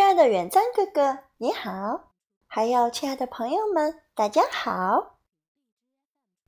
[0.00, 2.14] 亲爱的远赞哥哥，你好！
[2.46, 5.18] 还有亲爱的朋友们，大家好！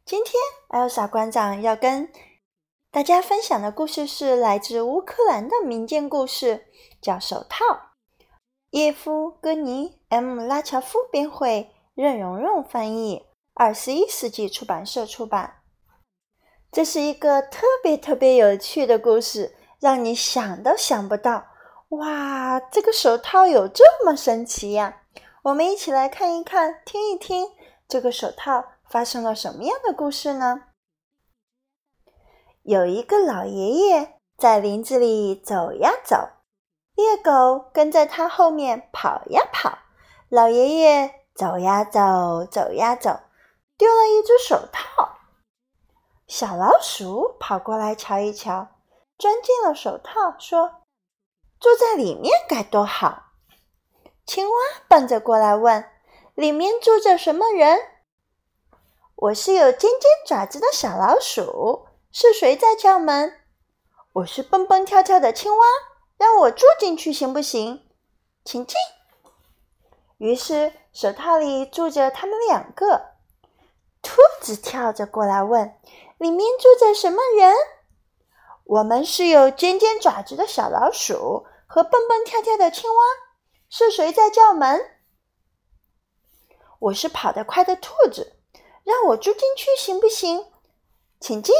[0.06, 0.32] 今天
[0.68, 2.10] 艾尔莎馆长要跟
[2.90, 6.64] 大家分享的故事是来自乌克兰的民间故事，
[7.02, 7.62] 叫《手套》。
[8.70, 15.58] 叶夫·戈尼 ·M· 拉乔夫编绘，任蓉蓉翻译，二十一世纪出版社出版。
[16.70, 21.48] 这是一个特别特别有趣的故事，让你想都想不到。
[21.92, 25.02] 哇，这个手套有这么神奇呀！
[25.42, 27.48] 我们一起来看一看，听一听，
[27.86, 30.62] 这个手套发生了什么样的故事呢？
[32.62, 36.16] 有一个老爷爷在林子里走呀走，
[36.94, 39.76] 猎狗跟在他后面跑呀跑。
[40.30, 43.20] 老爷爷走呀走，走呀走，
[43.76, 45.18] 丢了一只手套。
[46.26, 48.68] 小老鼠跑过来瞧一瞧，
[49.18, 50.81] 钻进了手套，说。
[51.62, 53.30] 住在里面该多好！
[54.26, 54.54] 青蛙
[54.88, 55.88] 蹦着过来问
[56.34, 57.78] ：“里面住着什么人
[59.14, 61.86] ？”“我是有尖尖爪子的小老鼠。
[62.10, 63.38] ”“是谁在叫门
[64.14, 65.64] ？”“我是蹦蹦跳跳的青蛙。
[66.18, 67.88] ”“让我住进去行不行
[68.44, 68.76] ？”“请进。”
[70.18, 73.12] 于是手套里住着他们两个。
[74.02, 75.78] 兔子跳着过来问
[76.18, 77.54] ：“里面住着什么人
[78.66, 83.00] ？”“我们是有尖尖爪子的小老鼠。”和蹦蹦跳跳的青蛙，
[83.70, 84.78] 是谁在叫门？
[86.78, 88.36] 我是跑得快的兔子，
[88.84, 90.52] 让我住进去行不行？
[91.18, 91.54] 请进。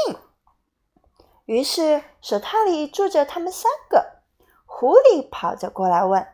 [1.45, 4.21] 于是手套里住着他们三个。
[4.67, 6.27] 狐狸跑着过来问：“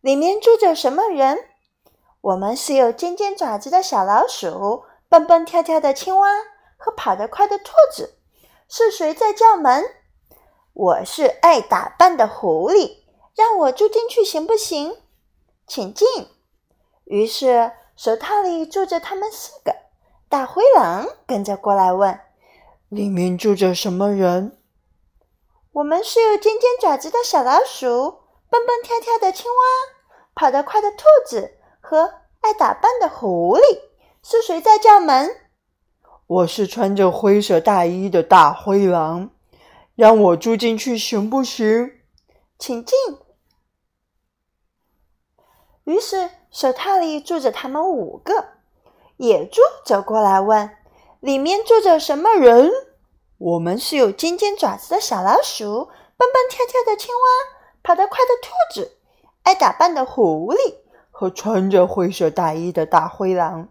[0.00, 1.48] 里面住着什么人？”
[2.22, 6.28] 我们是有尖尖爪子的小老鼠，蹦蹦跳跳的青蛙
[6.76, 8.20] 和跑得快的兔子，
[8.68, 9.82] 是谁在叫门？
[10.74, 13.04] 我是爱打扮的狐狸。
[13.36, 14.96] 让我住进去行不行？
[15.66, 16.06] 请进。
[17.04, 19.76] 于是手套里住着他们四个。
[20.28, 22.18] 大灰狼跟着过来问
[22.88, 24.58] ：“里面住着什么人？”
[25.72, 27.86] 我们是有尖尖爪子的小老鼠，
[28.48, 29.60] 蹦蹦跳跳的青蛙，
[30.34, 33.80] 跑得快的兔子和爱打扮的狐狸。
[34.22, 35.36] 是谁在叫门？
[36.26, 39.30] 我是穿着灰色大衣的大灰狼。
[39.94, 42.00] 让我住进去行不行？
[42.58, 42.96] 请进。
[45.86, 48.44] 于是，手套里住着他们五个。
[49.18, 50.68] 野猪走过来问
[51.20, 52.68] ：“里面住着什么人
[53.38, 55.84] ？”“我们是有尖尖爪子的小老鼠，
[56.16, 57.22] 蹦蹦跳跳的青蛙，
[57.84, 58.98] 跑得快的兔子，
[59.44, 60.74] 爱打扮的狐狸
[61.12, 63.68] 和穿着灰色大衣的大灰狼。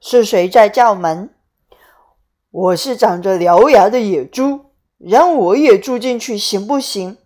[0.00, 1.34] 是谁在叫门
[2.52, 4.66] ？”“我是长着獠牙的野猪，
[4.98, 7.16] 让我也住进去行不行？”“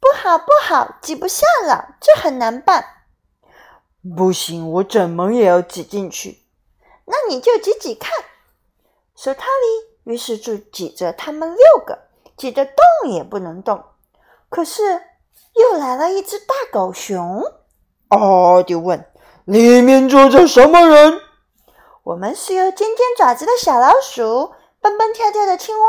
[0.00, 2.82] 不好，不好，挤不下了，这很难办。”
[4.16, 6.42] 不行，我怎么也要挤进去。
[7.04, 8.10] 那你就挤挤看。
[9.14, 11.98] 手套里于是就挤着他们六个，
[12.36, 13.84] 挤得动也不能动。
[14.48, 14.82] 可是
[15.54, 17.44] 又来了一只大狗熊，
[18.10, 19.06] 哦，就问
[19.44, 21.20] 里面住着什么人？
[22.02, 25.86] 我们是有尖尖爪子的小老鼠，蹦蹦跳跳的青蛙，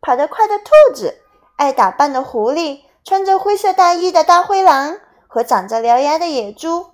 [0.00, 1.20] 跑得快的兔子，
[1.56, 6.86] 爱打扮的狐狸，穿着灰色大衣的大灰狼和长着獠牙的野猪。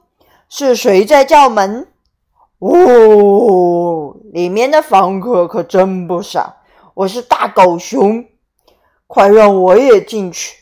[0.54, 1.90] 是谁在叫门？
[2.58, 6.56] 哦，里面的房客可真不少。
[6.92, 8.26] 我是大狗熊，
[9.06, 10.58] 快让我也进去。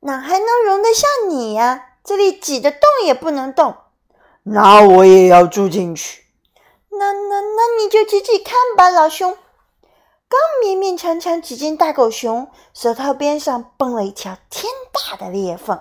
[0.00, 1.88] 哪还能容得下你呀？
[2.02, 3.76] 这里挤得动也不能动。
[4.44, 6.22] 那我也要住进去。
[6.88, 9.36] 那那那你就挤挤看吧，老兄。
[10.26, 15.78] 刚勉勉强强挤进大狗熊舌头边上，蹦了一条天大的裂缝。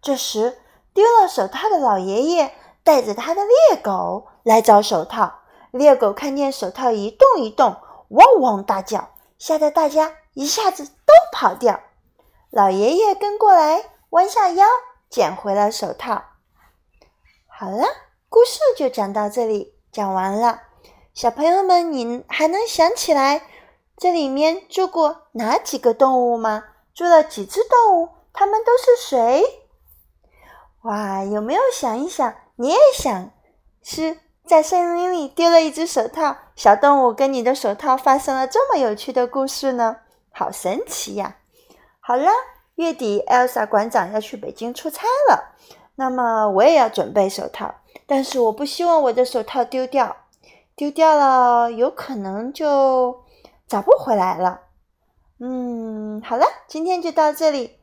[0.00, 0.56] 这时。
[0.94, 5.40] 丢了手套的老爷爷带着他的猎狗来找手套。
[5.72, 7.76] 猎狗看见手套一动一动，
[8.10, 11.80] 汪汪大叫，吓得大家一下子都跑掉。
[12.50, 14.64] 老爷爷跟过来，弯下腰
[15.10, 16.22] 捡回了手套。
[17.48, 17.84] 好了，
[18.28, 20.60] 故事就讲到这里，讲完了。
[21.12, 23.48] 小朋友们，你还能想起来
[23.96, 26.64] 这里面住过哪几个动物吗？
[26.94, 28.10] 住了几只动物？
[28.32, 29.63] 它们都是谁？
[30.84, 33.30] 哇，有没有想一想，你也想
[33.82, 39.96] 是在森林里丢了一只手套，小动物跟你的手套发生了这么有趣的故事呢？
[40.30, 41.36] 好神奇呀！
[42.00, 42.28] 好了，
[42.74, 45.54] 月底 Elsa 馆长要去北京出差了，
[45.94, 47.76] 那么我也要准备手套，
[48.06, 50.14] 但是我不希望我的手套丢掉，
[50.76, 53.24] 丢掉了有可能就
[53.66, 54.60] 找不回来了。
[55.40, 57.78] 嗯，好了，今天就到这里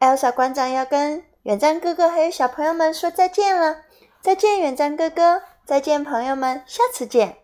[0.00, 1.24] ，Elsa 馆长要跟。
[1.44, 3.76] 远瞻哥哥还有小朋友们说再见了。
[4.20, 5.42] 再见，远瞻哥哥！
[5.66, 6.62] 再见，朋友们！
[6.66, 7.43] 下次见。